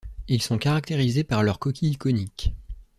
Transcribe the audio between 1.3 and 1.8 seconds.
leur